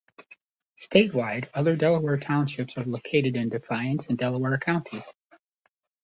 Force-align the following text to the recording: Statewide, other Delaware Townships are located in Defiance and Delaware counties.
Statewide, 0.79 1.47
other 1.53 1.75
Delaware 1.75 2.17
Townships 2.17 2.75
are 2.75 2.83
located 2.85 3.35
in 3.35 3.49
Defiance 3.49 4.07
and 4.07 4.17
Delaware 4.17 4.57
counties. 4.57 5.05